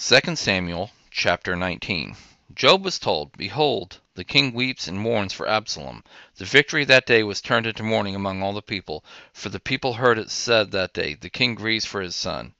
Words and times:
2 0.00 0.36
Samuel 0.36 0.92
chapter 1.10 1.56
19. 1.56 2.14
Joab 2.54 2.84
was 2.84 3.00
told, 3.00 3.36
Behold, 3.36 3.98
the 4.14 4.22
king 4.22 4.52
weeps 4.52 4.86
and 4.86 5.00
mourns 5.00 5.32
for 5.32 5.48
Absalom. 5.48 6.04
The 6.36 6.44
victory 6.44 6.84
that 6.84 7.04
day 7.04 7.24
was 7.24 7.40
turned 7.40 7.66
into 7.66 7.82
mourning 7.82 8.14
among 8.14 8.40
all 8.40 8.52
the 8.52 8.62
people, 8.62 9.04
for 9.32 9.48
the 9.48 9.58
people 9.58 9.94
heard 9.94 10.16
it 10.16 10.30
said 10.30 10.70
that 10.70 10.92
day, 10.92 11.14
The 11.14 11.28
king 11.28 11.56
grieves 11.56 11.84
for 11.84 12.00
his 12.00 12.14
son. 12.14 12.54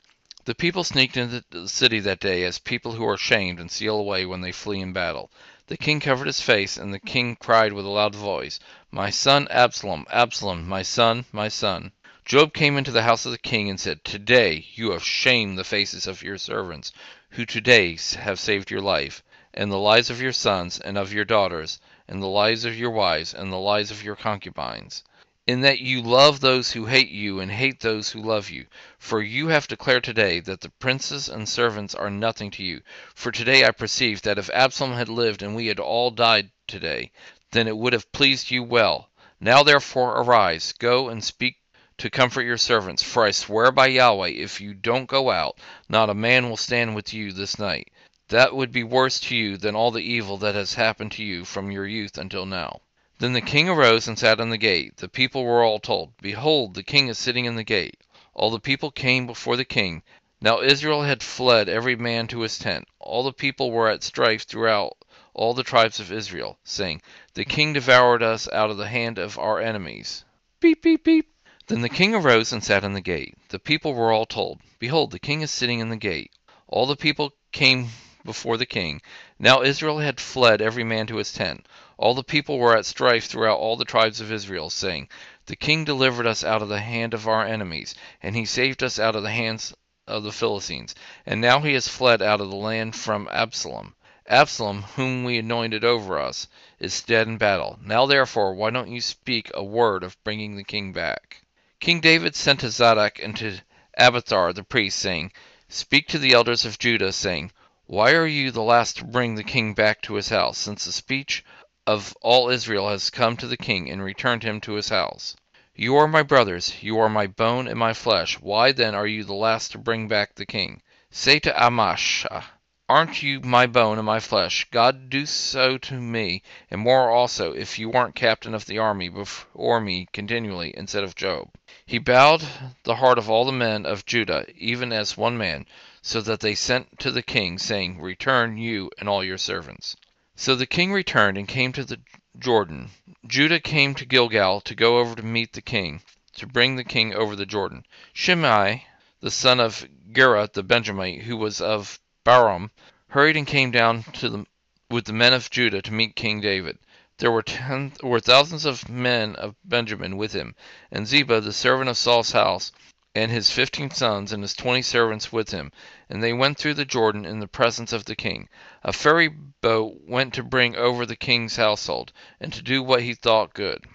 The 0.47 0.55
people 0.57 0.83
sneaked 0.83 1.17
into 1.17 1.45
the 1.51 1.69
city 1.69 2.01
that 2.01 2.19
day 2.19 2.43
as 2.43 2.59
people 2.59 2.95
who 2.95 3.07
are 3.07 3.17
shamed 3.17 3.61
and 3.61 3.71
steal 3.71 4.01
away 4.01 4.27
when 4.27 4.41
they 4.41 4.51
flee 4.51 4.81
in 4.81 4.93
battle. 4.93 5.31
The 5.69 5.77
king 5.77 6.01
covered 6.01 6.27
his 6.27 6.41
face, 6.41 6.77
and 6.77 6.93
the 6.93 6.99
king 6.99 7.37
cried 7.37 7.73
with 7.73 7.85
a 7.85 7.89
loud 7.89 8.17
voice, 8.17 8.59
My 8.91 9.11
son 9.11 9.47
Absalom, 9.53 10.07
Absalom, 10.11 10.69
my 10.69 10.83
son, 10.83 11.25
my 11.31 11.47
son. 11.47 11.93
Joab 12.29 12.53
came 12.53 12.77
into 12.77 12.91
the 12.91 13.05
house 13.05 13.25
of 13.25 13.33
the 13.33 13.39
king 13.39 13.71
and 13.71 13.81
said, 13.81 14.05
Today 14.05 14.67
you 14.75 14.91
have 14.91 15.03
shamed 15.03 15.57
the 15.57 15.65
faces 15.65 16.07
of 16.07 16.23
your 16.23 16.37
servants 16.37 16.93
who 17.31 17.47
today 17.47 17.97
have 18.19 18.39
saved 18.39 18.71
your 18.71 18.83
life, 18.83 19.23
and 19.55 19.73
the 19.73 19.79
lives 19.79 20.11
of 20.11 20.21
your 20.21 20.35
sons 20.35 20.79
and 20.79 20.99
of 20.99 21.11
your 21.11 21.25
daughters, 21.25 21.81
and 22.07 22.23
the 22.23 22.27
lives 22.27 22.67
of 22.67 22.77
your 22.77 22.91
wives, 22.91 23.33
and 23.33 23.51
the 23.51 23.57
lives 23.57 23.91
of 23.91 24.05
your 24.05 24.15
concubines, 24.15 25.03
in 25.47 25.63
that 25.63 25.79
you 25.79 26.03
love 26.03 26.41
those 26.41 26.73
who 26.73 26.85
hate 26.85 27.09
you 27.09 27.41
and 27.41 27.51
hate 27.51 27.81
those 27.81 28.11
who 28.11 28.21
love 28.21 28.51
you. 28.51 28.67
For 28.99 29.23
you 29.23 29.49
have 29.49 29.67
declared 29.67 30.05
today 30.05 30.39
that 30.41 30.61
the 30.61 30.69
princes 30.69 31.31
and 31.31 31.49
servants 31.49 31.95
are 31.95 32.11
nothing 32.11 32.51
to 32.51 32.63
you. 32.63 32.83
For 33.15 33.33
today 33.33 33.65
I 33.65 33.71
perceive 33.71 34.21
that 34.21 34.37
if 34.37 34.51
Absalom 34.53 34.93
had 34.93 35.09
lived 35.09 35.41
and 35.43 35.57
we 35.57 35.69
had 35.69 35.81
all 35.81 36.11
died 36.11 36.51
today, 36.67 37.11
then 37.53 37.67
it 37.67 37.79
would 37.79 37.95
have 37.95 38.13
pleased 38.13 38.51
you 38.51 38.63
well. 38.63 39.09
Now 39.41 39.63
therefore 39.63 40.21
arise, 40.21 40.73
go 40.73 41.09
and 41.09 41.25
speak 41.25 41.58
to 41.99 42.11
comfort 42.11 42.43
your 42.43 42.57
servants. 42.57 43.03
For 43.03 43.25
I 43.25 43.31
swear 43.33 43.71
by 43.71 43.89
Yahweh, 43.89 44.29
if 44.29 44.61
you 44.61 44.73
don't 44.73 45.07
go 45.07 45.31
out, 45.31 45.59
not 45.89 46.11
a 46.11 46.15
man 46.15 46.49
will 46.49 46.57
stand 46.57 46.95
with 46.95 47.13
you 47.13 47.33
this 47.33 47.59
night. 47.59 47.91
That 48.29 48.55
would 48.55 48.73
be 48.73 48.85
worse 48.85 49.21
to 49.21 49.37
you 49.37 49.57
than 49.57 49.75
all 49.75 49.91
the 49.91 50.03
evil 50.03 50.37
that 50.39 50.55
has 50.55 50.75
happened 50.75 51.13
to 51.13 51.25
you 51.25 51.45
from 51.45 51.71
your 51.71 51.87
youth 51.87 52.19
until 52.19 52.47
now. 52.47 52.81
Then 53.19 53.33
the 53.33 53.41
king 53.41 53.69
arose 53.69 54.07
and 54.07 54.19
sat 54.19 54.41
on 54.41 54.51
the 54.51 54.59
gate. 54.59 54.99
The 54.99 55.09
people 55.09 55.45
were 55.45 55.65
all 55.65 55.81
told, 55.81 56.13
Behold, 56.23 56.75
the 56.75 56.83
king 56.83 57.09
is 57.09 57.19
sitting 57.19 57.47
in 57.47 57.57
the 57.57 57.65
gate. 57.65 57.97
All 58.33 58.51
the 58.51 58.61
people 58.61 58.93
came 58.93 59.27
before 59.27 59.57
the 59.57 59.65
king. 59.65 60.03
Now 60.41 60.61
Israel 60.61 61.03
had 61.03 61.23
fled 61.23 61.69
every 61.69 61.97
man 61.97 62.29
to 62.29 62.43
his 62.43 62.59
tent. 62.59 62.87
All 63.01 63.25
the 63.25 63.33
people 63.33 63.73
were 63.73 63.89
at 63.89 64.05
strife 64.05 64.47
throughout 64.47 64.97
all 65.35 65.55
the 65.55 65.65
tribes 65.65 65.99
of 65.99 66.13
Israel, 66.13 66.59
saying, 66.63 67.03
The 67.35 67.45
king 67.45 67.73
devoured 67.73 68.23
us 68.23 68.49
out 68.53 68.71
of 68.71 68.77
the 68.77 68.89
hand 68.89 69.19
of 69.19 69.37
our 69.39 69.61
enemies. 69.61 70.25
Beep, 70.61 70.83
beep, 70.83 71.03
beep. 71.03 71.33
Then 71.69 71.83
the 71.83 71.91
king 71.91 72.15
arose 72.15 72.51
and 72.51 72.65
sat 72.65 72.83
in 72.83 72.95
the 72.95 73.03
gate. 73.03 73.35
The 73.51 73.59
people 73.59 73.93
were 73.93 74.11
all 74.11 74.25
told, 74.25 74.63
Behold, 74.79 75.11
the 75.11 75.19
king 75.19 75.43
is 75.43 75.51
sitting 75.51 75.81
in 75.81 75.91
the 75.91 75.99
gate. 75.99 76.33
All 76.67 76.87
the 76.87 76.97
people 76.97 77.35
came 77.53 77.91
before 78.25 78.57
the 78.57 78.65
king. 78.65 79.03
Now 79.39 79.61
Israel 79.61 79.99
had 79.99 80.19
fled 80.19 80.63
every 80.63 80.83
man 80.83 81.07
to 81.09 81.17
his 81.17 81.31
tent. 81.31 81.67
All 81.99 82.15
the 82.15 82.25
people 82.25 82.59
were 82.59 82.75
at 82.75 82.87
strife 82.87 83.27
throughout 83.27 83.59
all 83.59 83.77
the 83.77 83.85
tribes 83.85 84.19
of 84.19 84.33
Israel, 84.33 84.71
saying, 84.71 85.11
The 85.45 85.57
king 85.57 85.85
delivered 85.85 86.27
us 86.27 86.43
out 86.43 86.63
of 86.63 86.71
the 86.71 86.81
hand 86.81 87.13
of 87.13 87.29
our 87.29 87.45
enemies, 87.45 87.95
and 88.23 88.35
he 88.35 88.47
saved 88.47 88.83
us 88.83 88.99
out 88.99 89.15
of 89.15 89.23
the 89.23 89.31
hands 89.31 89.75
of 90.07 90.23
the 90.23 90.33
Philistines. 90.33 90.95
And 91.27 91.39
now 91.39 91.61
he 91.61 91.75
has 91.75 91.87
fled 91.87 92.23
out 92.23 92.41
of 92.41 92.49
the 92.49 92.57
land 92.57 92.97
from 92.97 93.29
Absalom. 93.31 93.95
Absalom, 94.27 94.85
whom 94.97 95.23
we 95.23 95.37
anointed 95.37 95.85
over 95.85 96.19
us, 96.19 96.49
is 96.79 97.03
dead 97.03 97.29
in 97.29 97.37
battle. 97.37 97.79
Now 97.85 98.07
therefore, 98.07 98.55
why 98.55 98.71
don't 98.71 98.91
you 98.91 99.03
speak 99.03 99.51
a 99.53 99.63
word 99.63 100.03
of 100.03 100.17
bringing 100.25 100.57
the 100.57 100.65
king 100.65 100.95
back? 100.95 101.43
King 101.81 102.01
David 102.01 102.35
sent 102.35 102.59
to 102.61 102.71
Zadok 102.71 103.21
and 103.21 103.37
to 103.37 103.61
Abiathar 103.97 104.53
the 104.53 104.65
priest, 104.65 104.99
saying, 104.99 105.33
Speak 105.69 106.09
to 106.09 106.19
the 106.19 106.33
elders 106.33 106.65
of 106.65 106.79
Judah, 106.79 107.13
saying, 107.13 107.53
Why 107.87 108.15
are 108.15 108.27
you 108.27 108.51
the 108.51 108.63
last 108.63 108.97
to 108.97 109.05
bring 109.05 109.37
the 109.37 109.45
king 109.45 109.75
back 109.75 110.03
to 110.03 110.15
his 110.15 110.29
house, 110.29 110.59
since 110.59 110.85
the 110.85 110.93
speech 110.93 111.45
of 111.87 112.17
all 112.21 112.51
Israel 112.51 112.89
has 112.89 113.11
come 113.11 113.37
to 113.37 113.47
the 113.47 113.57
king 113.57 113.89
and 113.89 114.03
returned 114.03 114.43
him 114.43 114.61
to 114.63 114.73
his 114.73 114.89
house? 114.89 115.37
You 115.75 115.97
are 115.97 116.09
my 116.09 116.25
brothers, 116.25 116.83
you 116.83 116.99
are 116.99 117.09
my 117.09 117.29
bone 117.29 117.69
and 117.69 117.79
my 117.79 117.95
flesh. 117.95 118.41
Why 118.41 118.73
then 118.73 118.97
are 118.97 119.07
you 119.07 119.23
the 119.23 119.35
last 119.35 119.71
to 119.73 119.79
bring 119.79 120.09
back 120.09 120.35
the 120.35 120.47
king? 120.47 120.83
Say 121.13 121.39
to 121.39 121.53
Amashah, 121.53 122.45
Aren't 122.91 123.23
you 123.23 123.41
my 123.41 123.67
bone 123.67 123.99
and 123.99 124.07
my 124.07 124.19
flesh? 124.19 124.67
God 124.71 125.11
do 125.11 125.27
so 125.27 125.77
to 125.77 125.95
me, 126.01 126.43
and 126.71 126.81
more 126.81 127.11
also, 127.11 127.53
if 127.53 127.79
you 127.79 127.91
weren't 127.91 128.15
captain 128.15 128.55
of 128.55 128.65
the 128.65 128.79
army 128.79 129.11
before 129.11 129.79
me 129.79 130.09
continually, 130.11 130.73
instead 130.75 131.05
of 131.05 131.15
Joab. 131.15 131.51
He 131.85 131.99
bowed 131.99 132.49
the 132.85 132.95
heart 132.95 133.19
of 133.19 133.29
all 133.29 133.45
the 133.45 133.53
men 133.53 133.85
of 133.85 134.07
Judah, 134.07 134.47
even 134.57 134.91
as 134.91 135.19
one 135.19 135.37
man, 135.37 135.67
so 136.01 136.23
that 136.23 136.41
they 136.41 136.55
sent 136.55 136.99
to 137.01 137.11
the 137.11 137.21
king, 137.23 137.59
saying, 137.59 138.01
Return, 138.01 138.57
you 138.57 138.91
and 138.99 139.07
all 139.07 139.23
your 139.23 139.37
servants. 139.37 139.95
So 140.35 140.55
the 140.55 140.65
king 140.65 140.91
returned 140.91 141.37
and 141.37 141.47
came 141.47 141.73
to 141.73 141.85
the 141.85 142.01
Jordan. 142.39 142.91
Judah 143.27 143.61
came 143.61 143.95
to 143.97 144.07
Gilgal 144.07 144.63
to 144.63 144.75
go 144.75 144.97
over 144.99 145.15
to 145.15 145.23
meet 145.23 145.53
the 145.53 145.61
king, 145.61 146.01
to 146.37 146.47
bring 146.47 146.77
the 146.77 146.85
king 146.85 147.13
over 147.13 147.37
the 147.37 147.45
Jordan. 147.45 147.85
Shimei, 148.15 148.87
the 149.21 149.31
son 149.31 149.61
of 149.61 149.87
Gera 150.11 150.49
the 150.51 150.63
Benjamite, 150.63 151.25
who 151.25 151.37
was 151.37 151.61
of 151.61 152.01
Bahurim, 152.29 152.71
hurried 153.09 153.39
and 153.39 153.47
came 153.47 153.71
down 153.71 154.03
to 154.03 154.29
the, 154.29 154.47
with 154.91 155.07
the 155.07 155.15
men 155.15 155.33
of 155.33 155.49
Judah 155.49 155.81
to 155.81 155.91
meet 155.95 156.15
King 156.15 156.43
David. 156.43 156.77
There 157.17 157.31
were, 157.31 157.41
ten, 157.41 157.95
were 158.03 158.21
thousands 158.21 158.67
of 158.67 158.87
men 158.87 159.35
of 159.37 159.55
Benjamin 159.65 160.19
with 160.19 160.35
him, 160.35 160.55
and 160.93 161.07
Ziba, 161.07 161.41
the 161.41 161.55
servant 161.55 161.89
of 161.89 161.97
Saul's 161.97 162.33
house, 162.33 162.71
and 163.15 163.31
his 163.31 163.51
fifteen 163.51 163.91
sons 163.91 164.31
and 164.31 164.43
his 164.43 164.53
twenty 164.53 164.83
servants 164.83 165.33
with 165.33 165.53
him, 165.53 165.73
and 166.11 166.23
they 166.23 166.35
went 166.35 166.59
through 166.59 166.75
the 166.75 166.85
Jordan 166.85 167.25
in 167.25 167.39
the 167.41 167.49
presence 167.49 167.95
of 167.95 168.05
the 168.05 168.15
king. 168.15 168.51
A 168.85 168.93
ferry 168.93 169.29
boat 169.29 169.99
went 170.07 170.35
to 170.35 170.43
bring 170.43 170.77
over 170.77 171.07
the 171.07 171.17
king's 171.17 171.57
household, 171.57 172.13
and 172.39 172.53
to 172.53 172.61
do 172.61 172.83
what 172.83 173.01
he 173.01 173.15
thought 173.15 173.55
good. 173.55 173.87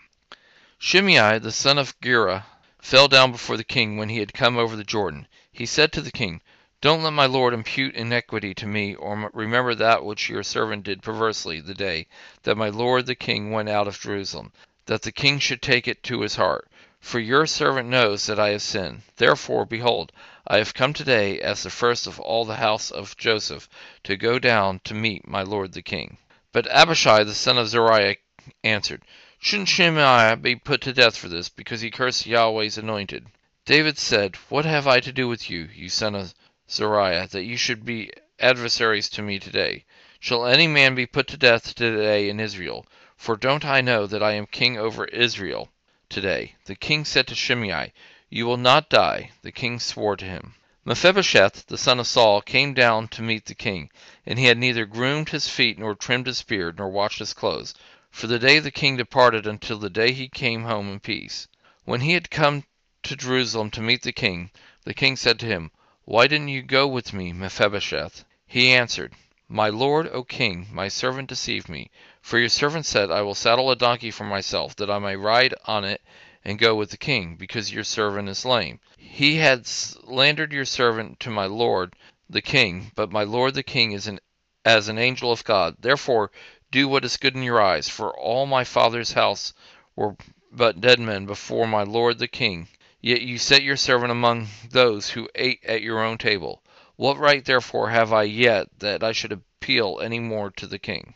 Shimei, 0.79 1.37
the 1.37 1.51
son 1.51 1.77
of 1.77 1.93
Gera, 2.01 2.47
fell 2.81 3.07
down 3.07 3.31
before 3.31 3.57
the 3.57 3.63
king 3.63 3.97
when 3.97 4.09
he 4.09 4.17
had 4.17 4.33
come 4.33 4.57
over 4.57 4.75
the 4.75 4.83
Jordan. 4.83 5.27
He 5.51 5.67
said 5.67 5.91
to 5.91 6.01
the 6.01 6.11
king, 6.11 6.41
don't 6.83 7.01
let 7.01 7.13
my 7.13 7.25
lord 7.25 7.53
impute 7.53 7.95
iniquity 7.95 8.53
to 8.53 8.67
me, 8.67 8.93
or 8.93 9.31
remember 9.33 9.73
that 9.73 10.03
which 10.03 10.27
your 10.27 10.43
servant 10.43 10.83
did 10.83 11.01
perversely 11.01 11.61
the 11.61 11.73
day 11.73 12.05
that 12.41 12.57
my 12.57 12.67
lord 12.67 13.05
the 13.05 13.15
king 13.15 13.51
went 13.51 13.69
out 13.69 13.87
of 13.87 13.97
Jerusalem, 13.97 14.51
that 14.87 15.01
the 15.01 15.11
king 15.13 15.39
should 15.39 15.61
take 15.61 15.87
it 15.87 16.03
to 16.03 16.19
his 16.19 16.35
heart. 16.35 16.69
For 16.99 17.21
your 17.21 17.45
servant 17.45 17.87
knows 17.87 18.25
that 18.25 18.37
I 18.37 18.49
have 18.49 18.61
sinned. 18.61 19.03
Therefore, 19.15 19.65
behold, 19.65 20.11
I 20.45 20.57
have 20.57 20.73
come 20.73 20.91
today 20.91 21.39
as 21.39 21.63
the 21.63 21.69
first 21.69 22.05
of 22.05 22.19
all 22.19 22.43
the 22.43 22.57
house 22.57 22.91
of 22.91 23.15
Joseph 23.15 23.69
to 24.03 24.17
go 24.17 24.37
down 24.37 24.81
to 24.83 24.93
meet 24.93 25.25
my 25.25 25.41
lord 25.41 25.71
the 25.71 25.81
king. 25.81 26.17
But 26.51 26.67
Abishai 26.69 27.23
the 27.23 27.33
son 27.33 27.57
of 27.57 27.69
Zeruiah 27.69 28.17
answered, 28.61 29.03
Shouldn't 29.39 29.69
Shimei 29.69 30.35
be 30.35 30.57
put 30.57 30.81
to 30.81 30.91
death 30.91 31.15
for 31.15 31.29
this, 31.29 31.47
because 31.47 31.79
he 31.79 31.89
cursed 31.89 32.25
Yahweh's 32.25 32.77
anointed? 32.77 33.27
David 33.63 33.97
said, 33.97 34.35
What 34.49 34.65
have 34.65 34.85
I 34.85 34.99
to 34.99 35.13
do 35.13 35.29
with 35.29 35.49
you, 35.49 35.69
you 35.73 35.87
son 35.87 36.13
of 36.13 36.33
Zeruiah, 36.71 37.27
that 37.27 37.43
you 37.43 37.57
should 37.57 37.83
be 37.83 38.09
adversaries 38.39 39.09
to 39.09 39.21
me 39.21 39.37
today. 39.37 39.83
Shall 40.17 40.45
any 40.45 40.65
man 40.65 40.95
be 40.95 41.05
put 41.05 41.27
to 41.27 41.35
death 41.35 41.75
today 41.75 42.29
in 42.29 42.39
Israel? 42.39 42.85
For 43.17 43.35
don't 43.35 43.65
I 43.65 43.81
know 43.81 44.07
that 44.07 44.23
I 44.23 44.31
am 44.31 44.45
king 44.45 44.77
over 44.77 45.03
Israel 45.03 45.73
today? 46.07 46.55
The 46.63 46.75
king 46.75 47.03
said 47.03 47.27
to 47.27 47.35
Shimei, 47.35 47.91
You 48.29 48.45
will 48.45 48.55
not 48.55 48.89
die. 48.89 49.31
The 49.41 49.51
king 49.51 49.77
swore 49.77 50.15
to 50.15 50.23
him. 50.23 50.55
Mephibosheth, 50.85 51.65
the 51.65 51.77
son 51.77 51.99
of 51.99 52.07
Saul, 52.07 52.41
came 52.41 52.73
down 52.73 53.09
to 53.09 53.21
meet 53.21 53.45
the 53.47 53.55
king, 53.55 53.89
and 54.25 54.39
he 54.39 54.45
had 54.45 54.57
neither 54.57 54.85
groomed 54.85 55.31
his 55.31 55.49
feet, 55.49 55.77
nor 55.77 55.95
trimmed 55.95 56.27
his 56.27 56.41
beard, 56.43 56.77
nor 56.77 56.87
washed 56.87 57.19
his 57.19 57.33
clothes, 57.33 57.73
for 58.09 58.27
the 58.27 58.39
day 58.39 58.59
the 58.59 58.71
king 58.71 58.95
departed 58.95 59.45
until 59.45 59.79
the 59.79 59.89
day 59.89 60.13
he 60.13 60.29
came 60.29 60.63
home 60.63 60.89
in 60.89 61.01
peace. 61.01 61.49
When 61.83 61.99
he 61.99 62.13
had 62.13 62.31
come 62.31 62.63
to 63.03 63.17
Jerusalem 63.17 63.69
to 63.71 63.81
meet 63.81 64.03
the 64.03 64.13
king, 64.13 64.49
the 64.85 64.93
king 64.93 65.17
said 65.17 65.39
to 65.39 65.45
him, 65.45 65.69
why 66.05 66.27
didn't 66.27 66.49
you 66.49 66.61
go 66.61 66.85
with 66.85 67.13
me, 67.13 67.31
Mephibosheth? 67.31 68.25
He 68.45 68.73
answered, 68.73 69.13
My 69.47 69.69
lord, 69.69 70.09
O 70.11 70.23
king, 70.23 70.67
my 70.71 70.89
servant 70.89 71.29
deceived 71.29 71.69
me. 71.69 71.91
For 72.21 72.37
your 72.37 72.49
servant 72.49 72.85
said, 72.85 73.09
I 73.09 73.21
will 73.21 73.35
saddle 73.35 73.71
a 73.71 73.75
donkey 73.75 74.11
for 74.11 74.25
myself, 74.25 74.75
that 74.75 74.91
I 74.91 74.99
may 74.99 75.15
ride 75.15 75.53
on 75.65 75.85
it 75.85 76.01
and 76.43 76.59
go 76.59 76.75
with 76.75 76.89
the 76.89 76.97
king, 76.97 77.37
because 77.37 77.71
your 77.71 77.85
servant 77.85 78.27
is 78.27 78.43
lame. 78.43 78.81
He 78.97 79.37
had 79.37 79.65
slandered 79.65 80.51
your 80.51 80.65
servant 80.65 81.21
to 81.21 81.29
my 81.29 81.45
lord 81.45 81.95
the 82.29 82.41
king, 82.41 82.91
but 82.95 83.11
my 83.11 83.23
lord 83.23 83.53
the 83.53 83.63
king 83.63 83.93
is 83.93 84.07
an, 84.07 84.19
as 84.65 84.89
an 84.89 84.97
angel 84.97 85.31
of 85.31 85.45
God. 85.45 85.77
Therefore 85.79 86.31
do 86.69 86.89
what 86.89 87.05
is 87.05 87.15
good 87.15 87.35
in 87.35 87.43
your 87.43 87.61
eyes, 87.61 87.87
for 87.87 88.11
all 88.19 88.45
my 88.45 88.65
father's 88.65 89.13
house 89.13 89.53
were 89.95 90.17
but 90.51 90.81
dead 90.81 90.99
men 90.99 91.25
before 91.25 91.65
my 91.65 91.83
lord 91.83 92.19
the 92.19 92.27
king. 92.27 92.67
Yet 93.05 93.21
you 93.21 93.37
set 93.37 93.63
your 93.63 93.75
servant 93.75 94.13
among 94.13 94.47
those 94.69 95.09
who 95.09 95.27
ate 95.35 95.61
at 95.65 95.81
your 95.81 96.01
own 96.01 96.17
table. 96.17 96.63
What 96.95 97.17
right 97.17 97.43
therefore 97.43 97.89
have 97.89 98.13
I 98.13 98.23
yet 98.23 98.69
that 98.79 99.03
I 99.03 99.11
should 99.11 99.33
appeal 99.33 99.99
any 100.01 100.21
more 100.21 100.51
to 100.51 100.65
the 100.65 100.79
king? 100.79 101.13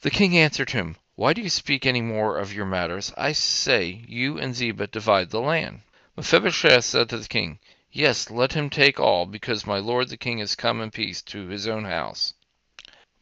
The 0.00 0.10
king 0.10 0.38
answered 0.38 0.70
him, 0.70 0.96
Why 1.14 1.34
do 1.34 1.42
you 1.42 1.50
speak 1.50 1.84
any 1.84 2.00
more 2.00 2.38
of 2.38 2.54
your 2.54 2.64
matters? 2.64 3.12
I 3.14 3.32
say, 3.32 4.06
you 4.08 4.38
and 4.38 4.56
Ziba 4.56 4.86
divide 4.86 5.28
the 5.28 5.42
land. 5.42 5.82
Mephibosheth 6.16 6.86
said 6.86 7.10
to 7.10 7.18
the 7.18 7.28
king, 7.28 7.58
Yes, 7.92 8.30
let 8.30 8.54
him 8.54 8.70
take 8.70 8.98
all, 8.98 9.26
because 9.26 9.66
my 9.66 9.78
lord 9.78 10.08
the 10.08 10.16
king 10.16 10.38
is 10.38 10.54
come 10.54 10.80
in 10.80 10.90
peace 10.90 11.20
to 11.24 11.48
his 11.48 11.68
own 11.68 11.84
house. 11.84 12.32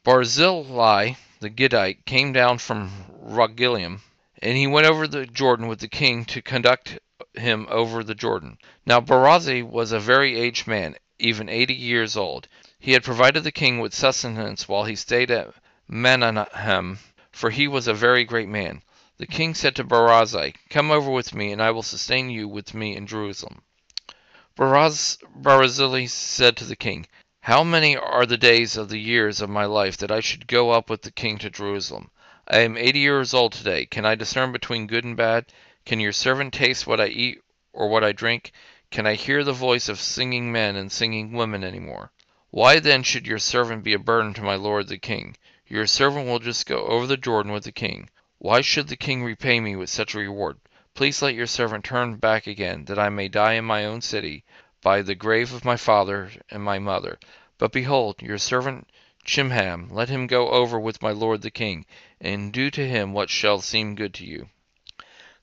Barzillai 0.05 1.15
the 1.41 1.51
Gittite 1.51 2.07
came 2.07 2.33
down 2.33 2.59
from 2.59 3.07
Rogelim, 3.21 4.03
and 4.41 4.57
he 4.57 4.69
went 4.69 4.87
over 4.87 5.09
the 5.09 5.27
Jordan 5.27 5.67
with 5.67 5.81
the 5.81 5.89
king 5.89 6.25
to 6.27 6.41
conduct 6.41 7.01
him 7.35 7.67
over 7.71 8.05
the 8.05 8.15
Jordan. 8.15 8.59
Now 8.85 9.01
Barzillai 9.01 9.63
was 9.63 9.93
a 9.93 9.99
very 9.99 10.37
aged 10.39 10.67
man, 10.67 10.97
even 11.19 11.49
eighty 11.49 11.75
years 11.75 12.17
old. 12.17 12.49
He 12.79 12.93
had 12.93 13.03
provided 13.03 13.45
the 13.45 13.53
king 13.53 13.79
with 13.79 13.95
sustenance 13.95 14.69
while 14.69 14.85
he 14.85 14.95
stayed 14.95 15.31
at 15.31 15.55
Mahanaim, 15.89 16.99
for 17.33 17.51
he 17.51 17.67
was 17.67 17.89
a 17.89 17.95
very 17.95 18.25
great 18.25 18.49
man. 18.49 18.83
The 19.17 19.27
king 19.27 19.55
said 19.55 19.77
to 19.77 19.85
Barzillai, 19.85 20.53
Come 20.71 20.91
over 20.91 21.11
with 21.11 21.35
me, 21.35 21.53
and 21.53 21.63
I 21.63 21.71
will 21.71 21.83
sustain 21.83 22.31
you 22.31 22.49
with 22.49 22.75
me 22.75 22.97
in 22.97 23.07
Jerusalem. 23.07 23.63
Baraz- 24.57 25.19
Barzillai 25.35 26.07
said 26.07 26.57
to 26.57 26.65
the 26.65 26.77
king, 26.77 27.07
How 27.41 27.65
many 27.65 27.97
are 27.97 28.27
the 28.27 28.37
days 28.37 28.77
of 28.77 28.89
the 28.89 29.01
years 29.01 29.41
of 29.41 29.49
my 29.49 29.65
life 29.65 29.97
that 29.99 30.11
I 30.11 30.21
should 30.21 30.47
go 30.47 30.71
up 30.73 30.91
with 30.91 31.03
the 31.03 31.11
king 31.11 31.39
to 31.39 31.51
Jerusalem? 31.51 32.11
I 32.47 32.59
am 32.59 32.77
eighty 32.77 32.99
years 32.99 33.33
old 33.33 33.53
today. 33.53 33.87
Can 33.87 34.05
I 34.05 34.15
discern 34.15 34.53
between 34.53 34.87
good 34.87 35.05
and 35.05 35.17
bad? 35.17 35.47
Can 35.87 36.01
your 36.01 36.13
servant 36.13 36.55
taste 36.55 36.87
what 36.87 37.01
I 37.01 37.09
eat 37.09 37.43
or 37.73 37.89
what 37.89 38.03
I 38.03 38.13
drink? 38.13 38.53
Can 38.91 39.07
I 39.07 39.15
hear 39.15 39.45
the 39.45 39.53
voice 39.53 39.89
of 39.89 40.01
singing 40.01 40.51
men 40.51 40.77
and 40.77 40.91
singing 40.91 41.33
women 41.33 41.63
any 41.63 41.79
more? 41.79 42.11
Why 42.51 42.79
then 42.79 43.03
should 43.03 43.27
your 43.27 43.39
servant 43.39 43.85
be 43.85 43.93
a 43.93 43.99
burden 43.99 44.33
to 44.35 44.43
my 44.43 44.55
lord 44.55 44.89
the 44.89 44.97
king? 44.97 45.37
Your 45.67 45.87
servant 45.87 46.27
will 46.27 46.39
just 46.39 46.67
go 46.67 46.87
over 46.87 47.07
the 47.07 47.17
Jordan 47.17 47.53
with 47.53 47.65
the 47.65 47.73
king. 47.73 48.09
Why 48.39 48.61
should 48.61 48.89
the 48.89 48.97
king 48.97 49.25
repay 49.25 49.61
me 49.61 49.77
with 49.77 49.91
such 49.91 50.15
a 50.15 50.19
reward? 50.19 50.59
Please 50.95 51.21
let 51.21 51.35
your 51.35 51.47
servant 51.47 51.85
turn 51.85 52.17
back 52.17 52.47
again, 52.47 52.85
that 52.85 52.99
I 52.99 53.09
may 53.09 53.29
die 53.29 53.55
in 53.55 53.65
my 53.65 53.85
own 53.85 54.01
city, 54.01 54.45
by 54.81 55.03
the 55.03 55.15
grave 55.15 55.53
of 55.53 55.65
my 55.65 55.77
father 55.77 56.31
and 56.49 56.63
my 56.63 56.79
mother. 56.79 57.19
But 57.59 57.73
behold, 57.73 58.23
your 58.23 58.39
servant 58.39 58.89
Chimham, 59.25 59.89
let 59.91 60.09
him 60.09 60.29
go 60.29 60.49
over 60.51 60.79
with 60.79 61.03
my 61.03 61.11
lord 61.11 61.43
the 61.43 61.51
king, 61.51 61.85
and 62.21 62.53
do 62.53 62.71
to 62.71 62.89
him 62.89 63.13
what 63.13 63.29
shall 63.29 63.61
seem 63.61 63.95
good 63.95 64.15
to 64.15 64.25
you. 64.25 64.49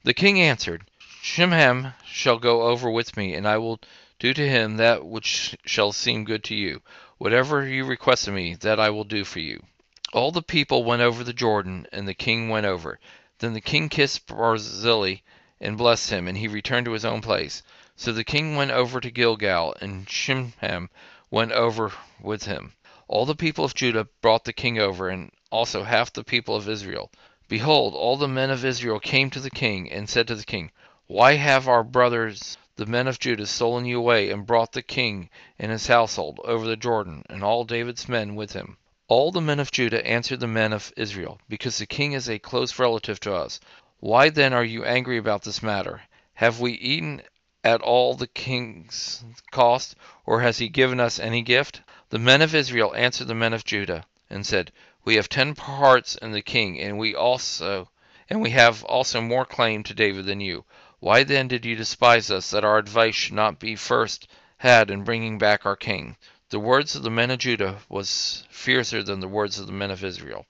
The 0.03 0.15
king 0.15 0.41
answered, 0.41 0.89
Chimham 1.21 1.93
shall 2.03 2.39
go 2.39 2.63
over 2.63 2.89
with 2.89 3.15
me, 3.15 3.35
and 3.35 3.47
I 3.47 3.59
will 3.59 3.79
do 4.17 4.33
to 4.33 4.49
him 4.49 4.77
that 4.77 5.05
which 5.05 5.55
shall 5.63 5.91
seem 5.91 6.23
good 6.23 6.43
to 6.45 6.55
you. 6.55 6.81
Whatever 7.19 7.67
you 7.67 7.85
request 7.85 8.27
of 8.27 8.33
me, 8.33 8.55
that 8.55 8.79
I 8.79 8.89
will 8.89 9.03
do 9.03 9.23
for 9.23 9.39
you. 9.39 9.63
All 10.11 10.31
the 10.31 10.41
people 10.41 10.83
went 10.83 11.03
over 11.03 11.23
the 11.23 11.33
Jordan, 11.33 11.85
and 11.91 12.07
the 12.07 12.15
king 12.15 12.49
went 12.49 12.65
over. 12.65 12.99
Then 13.37 13.53
the 13.53 13.61
king 13.61 13.89
kissed 13.89 14.25
Barzillai 14.25 15.17
and 15.59 15.77
blessed 15.77 16.09
him, 16.09 16.27
and 16.27 16.35
he 16.35 16.47
returned 16.47 16.85
to 16.85 16.93
his 16.93 17.05
own 17.05 17.21
place. 17.21 17.61
So 17.95 18.11
the 18.11 18.23
king 18.23 18.55
went 18.55 18.71
over 18.71 18.99
to 18.99 19.11
Gilgal, 19.11 19.75
and 19.81 20.07
Chimham 20.07 20.89
went 21.29 21.51
over 21.51 21.91
with 22.19 22.45
him. 22.45 22.73
All 23.07 23.27
the 23.27 23.35
people 23.35 23.65
of 23.65 23.75
Judah 23.75 24.07
brought 24.21 24.45
the 24.45 24.53
king 24.53 24.79
over, 24.79 25.09
and 25.09 25.31
also 25.51 25.83
half 25.83 26.11
the 26.11 26.23
people 26.23 26.55
of 26.55 26.67
Israel. 26.67 27.11
Behold, 27.51 27.93
all 27.95 28.15
the 28.15 28.29
men 28.29 28.49
of 28.49 28.63
Israel 28.63 28.97
came 28.97 29.29
to 29.29 29.41
the 29.41 29.49
king, 29.49 29.91
and 29.91 30.09
said 30.09 30.25
to 30.25 30.35
the 30.35 30.45
king, 30.45 30.71
Why 31.07 31.33
have 31.33 31.67
our 31.67 31.83
brothers 31.83 32.57
the 32.77 32.85
men 32.85 33.09
of 33.09 33.19
Judah 33.19 33.45
stolen 33.45 33.83
you 33.83 33.97
away, 33.97 34.31
and 34.31 34.45
brought 34.45 34.71
the 34.71 34.81
king 34.81 35.29
and 35.59 35.69
his 35.69 35.87
household 35.87 36.39
over 36.45 36.65
the 36.65 36.77
Jordan, 36.77 37.25
and 37.29 37.43
all 37.43 37.65
David's 37.65 38.07
men 38.07 38.35
with 38.35 38.53
him? 38.53 38.77
All 39.09 39.33
the 39.33 39.41
men 39.41 39.59
of 39.59 39.69
Judah 39.69 40.07
answered 40.07 40.39
the 40.39 40.47
men 40.47 40.71
of 40.71 40.93
Israel, 40.95 41.41
Because 41.49 41.77
the 41.77 41.85
king 41.85 42.13
is 42.13 42.29
a 42.29 42.39
close 42.39 42.79
relative 42.79 43.19
to 43.19 43.35
us. 43.35 43.59
Why 43.99 44.29
then 44.29 44.53
are 44.53 44.63
you 44.63 44.85
angry 44.85 45.17
about 45.17 45.41
this 45.41 45.61
matter? 45.61 46.03
Have 46.35 46.61
we 46.61 46.71
eaten 46.71 47.21
at 47.65 47.81
all 47.81 48.13
the 48.13 48.27
king's 48.27 49.25
cost, 49.51 49.97
or 50.25 50.39
has 50.39 50.59
he 50.59 50.69
given 50.69 51.01
us 51.01 51.19
any 51.19 51.41
gift? 51.41 51.81
The 52.11 52.17
men 52.17 52.41
of 52.41 52.55
Israel 52.55 52.95
answered 52.95 53.27
the 53.27 53.35
men 53.35 53.51
of 53.51 53.65
Judah, 53.65 54.05
and 54.29 54.45
said, 54.45 54.71
We 55.03 55.15
have 55.15 55.29
ten 55.29 55.55
parts 55.55 56.15
in 56.15 56.31
the 56.31 56.43
king, 56.43 56.79
and 56.79 56.99
we 56.99 57.15
also 57.15 57.89
and 58.29 58.39
we 58.39 58.51
have 58.51 58.83
also 58.83 59.19
more 59.19 59.45
claim 59.45 59.81
to 59.85 59.95
David 59.95 60.25
than 60.25 60.39
you. 60.39 60.63
Why 60.99 61.23
then 61.23 61.47
did 61.47 61.65
you 61.65 61.75
despise 61.75 62.29
us, 62.29 62.51
that 62.51 62.63
our 62.63 62.77
advice 62.77 63.15
should 63.15 63.33
not 63.33 63.57
be 63.57 63.75
first 63.75 64.27
had 64.57 64.91
in 64.91 65.03
bringing 65.03 65.39
back 65.39 65.65
our 65.65 65.75
king? 65.75 66.17
The 66.49 66.59
words 66.59 66.95
of 66.95 67.01
the 67.01 67.09
men 67.09 67.31
of 67.31 67.39
Judah 67.39 67.79
was 67.89 68.43
fiercer 68.51 69.01
than 69.01 69.21
the 69.21 69.27
words 69.27 69.57
of 69.57 69.65
the 69.65 69.73
men 69.73 69.89
of 69.89 70.03
Israel. 70.03 70.45